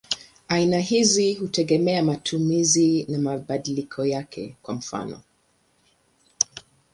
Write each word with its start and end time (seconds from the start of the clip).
Aina 0.47 0.79
hizi 0.79 1.33
hutegemea 1.33 2.03
matumizi 2.03 3.05
na 3.09 3.17
mabadiliko 3.17 4.05
yake; 4.05 4.55
kwa 4.61 4.73
mfano. 4.73 5.21